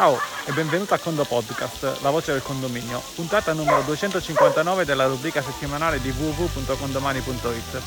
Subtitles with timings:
[0.00, 5.42] Ciao e benvenuto a Condo Podcast, la voce del condominio, puntata numero 259 della rubrica
[5.42, 7.82] settimanale di www.condomani.it.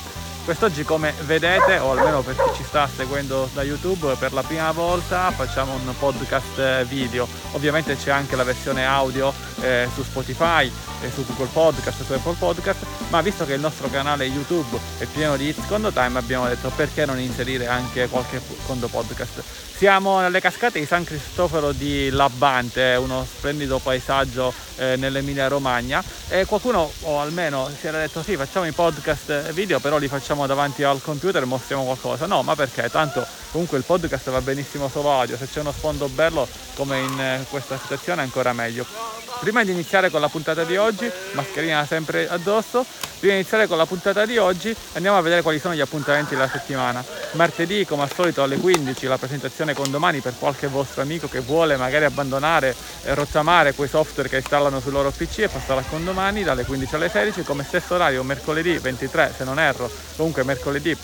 [0.46, 4.72] Quest'oggi come vedete, o almeno per chi ci sta seguendo da YouTube, per la prima
[4.72, 7.28] volta facciamo un podcast video.
[7.54, 10.72] Ovviamente c'è anche la versione audio eh, su Spotify,
[11.12, 15.36] su Google Podcast, su Apple Podcast, ma visto che il nostro canale YouTube è pieno
[15.38, 19.44] di Condo Time abbiamo detto perché non inserire anche qualche Condo Podcast.
[19.76, 26.46] Siamo alle cascate di San Cristoforo di Labante, uno splendido paesaggio eh, nell'Emilia Romagna e
[26.46, 30.84] qualcuno o almeno si era detto sì facciamo i podcast video però li facciamo davanti
[30.84, 32.26] al computer e mostriamo qualcosa.
[32.28, 32.90] No, ma perché?
[32.90, 37.20] Tanto comunque il podcast va benissimo solo audio, se c'è uno sfondo bello come in
[37.20, 38.84] eh, questa situazione ancora meglio.
[39.40, 42.84] Prima di iniziare con la puntata di oggi, mascherina sempre addosso,
[43.20, 46.34] prima di iniziare con la puntata di oggi andiamo a vedere quali sono gli appuntamenti
[46.34, 47.06] della settimana.
[47.34, 51.40] Martedì come al solito alle 15 la presentazione con domani per qualche vostro amico che
[51.40, 55.86] vuole magari abbandonare e rottamare quei software che installano sul loro PC e passare a
[55.88, 60.98] condomani dalle 15 alle 16 come stesso orario mercoledì 23 se non erro, comunque mercoledì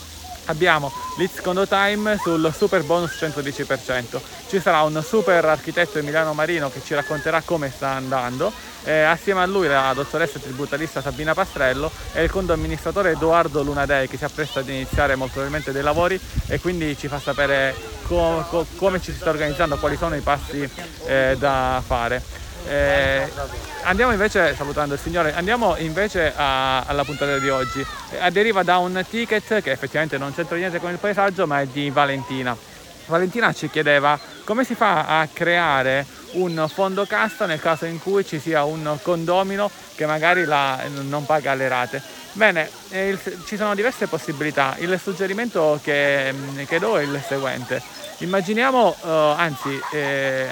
[0.50, 4.20] abbiamo l'It's Condo Time sul super bonus 110%.
[4.48, 8.52] Ci sarà un super architetto Emiliano Marino che ci racconterà come sta andando.
[8.84, 14.08] Eh, assieme a lui la dottoressa tributarista Sabina Pastrello e il condo amministratore Edoardo Lunadei
[14.08, 17.74] che si appresta ad iniziare molto probabilmente dei lavori e quindi ci fa sapere
[18.06, 20.68] co- co- come ci si sta organizzando, quali sono i passi
[21.06, 22.39] eh, da fare.
[22.66, 23.30] Eh,
[23.82, 27.84] andiamo invece, salutando il Signore, andiamo invece a, alla puntata di oggi.
[28.10, 31.66] Eh, deriva da un ticket che effettivamente non c'entra niente con il paesaggio, ma è
[31.66, 32.56] di Valentina.
[33.06, 38.24] Valentina ci chiedeva come si fa a creare un fondo cassa nel caso in cui
[38.24, 42.02] ci sia un condomino che magari la, non paga le rate.
[42.32, 44.76] Bene, il, ci sono diverse possibilità.
[44.78, 46.34] Il suggerimento che,
[46.66, 47.80] che do è il seguente.
[48.18, 50.46] Immaginiamo, uh, anzi, eh,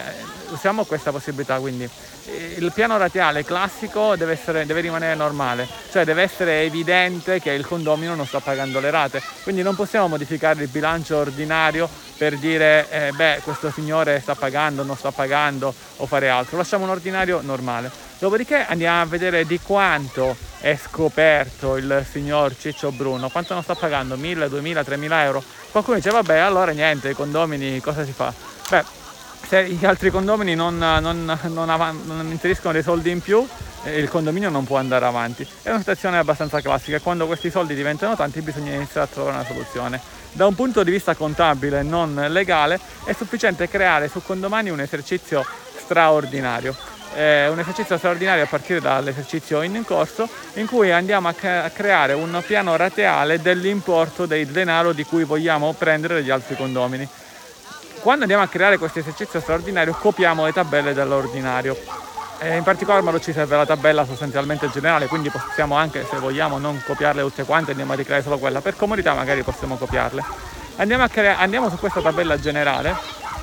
[0.51, 1.89] usiamo questa possibilità, quindi
[2.25, 7.51] eh, il piano radiale classico deve, essere, deve, rimanere normale, cioè deve essere evidente che
[7.51, 12.37] il condomino non sta pagando le rate, quindi non possiamo modificare il bilancio ordinario per
[12.39, 16.91] dire eh, beh questo signore sta pagando, non sta pagando o fare altro, lasciamo un
[16.91, 17.91] ordinario normale.
[18.19, 23.75] Dopodiché andiamo a vedere di quanto è scoperto il signor Ciccio Bruno, quanto non sta
[23.75, 25.43] pagando, 1000, 2000, 3000 euro.
[25.71, 28.31] Qualcuno dice vabbè allora niente, i condomini cosa si fa?
[28.69, 28.85] Beh,
[29.47, 33.47] se gli altri condomini non, non, non, av- non inseriscono dei soldi in più,
[33.85, 35.49] eh, il condominio non può andare avanti.
[35.63, 39.47] È una situazione abbastanza classica, quando questi soldi diventano tanti bisogna iniziare a trovare una
[39.47, 39.99] soluzione.
[40.33, 45.43] Da un punto di vista contabile, non legale, è sufficiente creare su condomani un esercizio
[45.79, 46.77] straordinario
[47.15, 52.43] eh, un esercizio straordinario a partire dall'esercizio in corso in cui andiamo a, creare un
[52.47, 57.09] piano rateale dell'importo del denaro di cui vogliamo prendere dagli altri condomini.
[58.01, 61.77] Quando andiamo a creare questo esercizio straordinario copiamo le tabelle dell'ordinario.
[62.41, 66.59] Eh, in particolar modo ci serve la tabella sostanzialmente generale, quindi possiamo anche, se vogliamo,
[66.59, 68.61] non copiarle tutte quante, andiamo a ricreare solo quella.
[68.61, 70.23] Per comodità magari possiamo copiarle.
[70.77, 72.95] Andiamo, crea- andiamo su questa tabella generale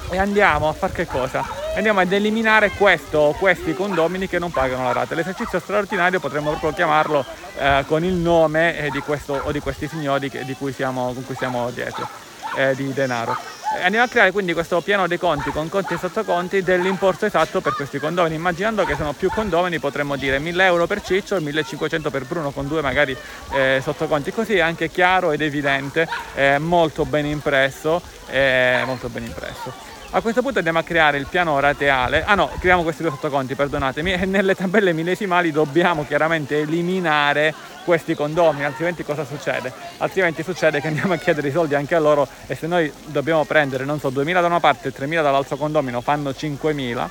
[0.09, 1.54] e andiamo a fare che cosa?
[1.75, 5.13] Andiamo ad eliminare questo o questi condomini che non pagano la rata.
[5.13, 7.25] L'esercizio straordinario potremmo proprio chiamarlo
[7.57, 11.11] eh, con il nome eh, di questo o di questi signori che, di cui siamo,
[11.13, 12.07] con cui siamo dietro,
[12.55, 13.35] eh, di denaro.
[13.83, 17.73] Andiamo a creare quindi questo piano dei conti con conti e sottoconti dell'importo esatto per
[17.73, 18.35] questi condomini.
[18.35, 22.51] Immaginando che sono più condomini potremmo dire 1000 euro per Ciccio e 1500 per Bruno
[22.51, 23.17] con due magari
[23.51, 24.31] eh, sottoconti.
[24.31, 29.94] Così è anche chiaro ed evidente, eh, molto ben impresso, eh, molto ben impresso.
[30.15, 32.23] A questo punto andiamo a creare il piano rateale.
[32.23, 34.13] Ah no, creiamo questi due sottoconti, perdonatemi.
[34.13, 37.53] E nelle tabelle millesimali dobbiamo chiaramente eliminare
[37.83, 39.73] questi condomini, altrimenti cosa succede?
[39.97, 43.43] Altrimenti succede che andiamo a chiedere i soldi anche a loro e se noi dobbiamo
[43.43, 47.07] prendere, non so, 2.000 da una parte e 3.000 dall'altro condomino fanno 5.000,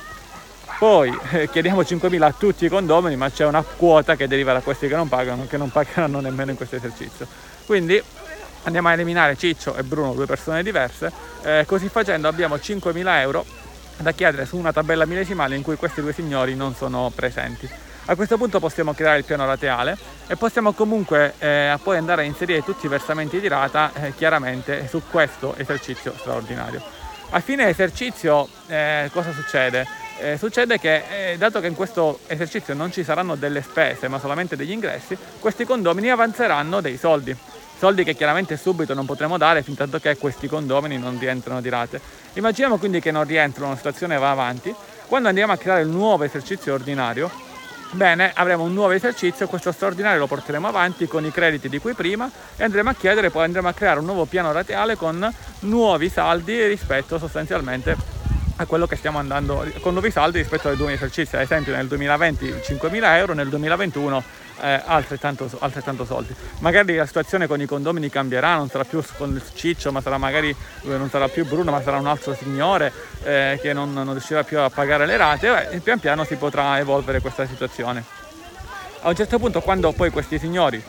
[0.79, 4.61] poi eh, chiediamo 5.000 a tutti i condomini, ma c'è una quota che deriva da
[4.61, 7.27] questi che non pagano, che non pagheranno nemmeno in questo esercizio.
[7.67, 8.01] Quindi
[8.65, 11.11] andiamo a eliminare Ciccio e Bruno, due persone diverse,
[11.43, 13.45] eh, così facendo abbiamo 5.000 euro
[13.97, 17.69] da chiedere su una tabella millesimale in cui questi due signori non sono presenti.
[18.07, 19.97] A questo punto possiamo creare il piano rateale
[20.27, 24.87] e possiamo comunque eh, poi andare a inserire tutti i versamenti di rata eh, chiaramente
[24.87, 26.81] su questo esercizio straordinario.
[27.31, 29.87] A fine esercizio eh, cosa succede?
[30.19, 34.19] Eh, succede che eh, dato che in questo esercizio non ci saranno delle spese ma
[34.19, 37.35] solamente degli ingressi, questi condomini avanzeranno dei soldi
[37.77, 41.69] soldi che chiaramente subito non potremo dare fin tanto che questi condomini non rientrano di
[41.69, 41.99] rate.
[42.33, 44.73] Immaginiamo quindi che non rientrano, la situazione va avanti,
[45.07, 47.29] quando andiamo a creare il nuovo esercizio ordinario,
[47.91, 51.93] bene, avremo un nuovo esercizio, questo straordinario lo porteremo avanti con i crediti di cui
[51.93, 56.09] prima e andremo a chiedere, poi andremo a creare un nuovo piano rateale con nuovi
[56.09, 57.95] saldi rispetto sostanzialmente
[58.57, 61.87] a quello che stiamo andando con nuovi saldi rispetto ai due esercizi, ad esempio nel
[61.87, 64.23] 2020 5.000 euro, nel 2021
[64.61, 66.33] eh, altrettanto, altrettanto, soldi.
[66.59, 70.17] Magari la situazione con i condomini cambierà, non sarà più con il ciccio, ma sarà
[70.17, 72.91] magari eh, non sarà più Bruno, ma sarà un altro signore
[73.23, 76.79] eh, che non, non, riuscirà più a pagare le rate e pian piano si potrà
[76.79, 78.03] evolvere questa situazione.
[79.01, 80.83] A un certo punto quando poi questi signori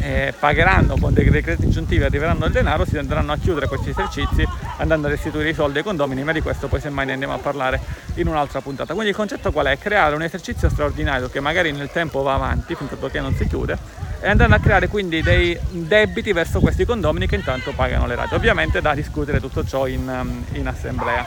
[0.00, 4.46] eh, pagheranno con dei decreti aggiuntivi, arriveranno il denaro, si andranno a chiudere questi esercizi
[4.78, 7.38] andando a restituire i soldi ai condomini, ma di questo poi semmai ne andiamo a
[7.38, 7.80] parlare
[8.16, 8.92] in un'altra puntata.
[8.92, 9.78] Quindi il concetto qual è?
[9.78, 13.46] Creare un esercizio straordinario che magari nel tempo va avanti, fin tanto che non si
[13.46, 13.78] chiude,
[14.20, 18.34] e andando a creare quindi dei debiti verso questi condomini che intanto pagano le rate.
[18.34, 21.26] Ovviamente da discutere tutto ciò in, in assemblea.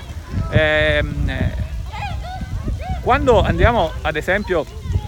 [0.52, 1.68] Ehm, eh,
[3.02, 4.66] quando andiamo ad esempio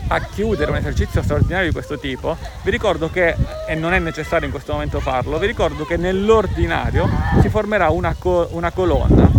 [0.08, 3.36] a chiudere un esercizio straordinario di questo tipo, vi ricordo che,
[3.68, 7.10] e non è necessario in questo momento farlo, vi ricordo che nell'ordinario
[7.42, 9.31] si formerà una, co- una colonna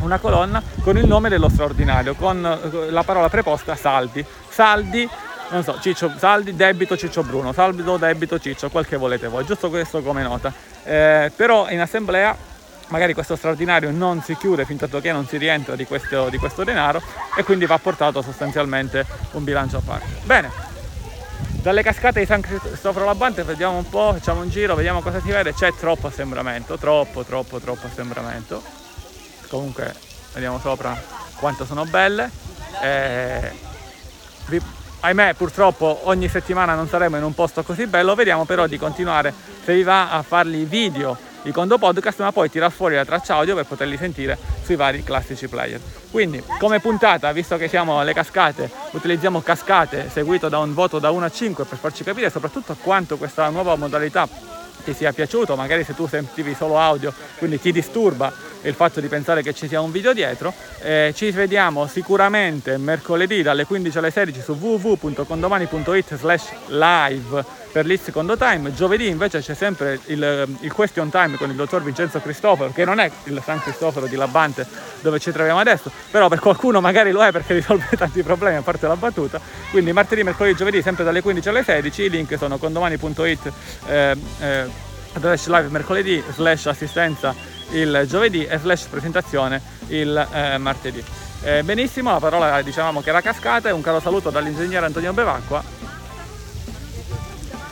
[0.00, 4.24] una colonna con il nome dello straordinario, con la parola preposta saldi.
[4.48, 5.08] Saldi,
[5.50, 9.70] non so, Ciccio, saldi, debito Ciccio Bruno, saldo, debito Ciccio, quel che volete voi, giusto
[9.70, 10.52] questo come nota.
[10.84, 12.36] Eh, però in assemblea
[12.88, 16.38] magari questo straordinario non si chiude fin tanto che non si rientra di questo, di
[16.38, 17.02] questo denaro
[17.36, 20.06] e quindi va portato sostanzialmente un bilancio a parte.
[20.24, 20.50] Bene,
[21.62, 25.30] dalle cascate di San Cristoforo Labante vediamo un po', facciamo un giro, vediamo cosa si
[25.30, 28.62] vede, c'è troppo assembramento, troppo troppo troppo assembramento,
[29.48, 29.94] comunque
[30.32, 31.00] vediamo sopra
[31.38, 32.30] quanto sono belle.
[32.82, 33.52] Eh,
[34.46, 34.60] vi,
[35.00, 39.32] ahimè purtroppo ogni settimana non saremo in un posto così bello, vediamo però di continuare
[39.64, 43.34] se vi va a farli video i Condo Podcast, ma poi tirar fuori la traccia
[43.34, 45.80] audio per poterli sentire sui vari classici player.
[46.10, 51.10] Quindi, come puntata, visto che siamo alle cascate, utilizziamo cascate seguito da un voto da
[51.10, 54.28] 1 a 5 per farci capire soprattutto quanto questa nuova modalità
[54.84, 58.32] ti sia piaciuto, magari se tu sentivi solo audio, quindi ti disturba
[58.62, 60.52] il fatto di pensare che ci sia un video dietro.
[60.80, 68.02] Eh, ci vediamo sicuramente mercoledì dalle 15 alle 16 su www.condomani.it slash live per l'It
[68.02, 68.74] Secondo Time.
[68.74, 72.98] Giovedì invece c'è sempre il, il, question time con il dottor Vincenzo Cristoforo, che non
[72.98, 74.66] è il San Cristoforo di Labante
[75.00, 78.62] dove ci troviamo adesso, però per qualcuno magari lo è perché risolve tanti problemi a
[78.62, 79.40] parte la battuta.
[79.70, 83.52] Quindi martedì, mercoledì, giovedì sempre dalle 15 alle 16, i link sono condomani.it
[83.86, 84.64] eh, eh,
[85.18, 87.34] slash live mercoledì slash assistenza
[87.70, 91.02] il giovedì e slash presentazione il eh, martedì.
[91.42, 95.62] Eh, benissimo, la parola dicevamo che era cascata e un caro saluto dall'ingegnere Antonio Bevacqua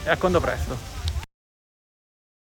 [0.04, 0.95] e a quando presto.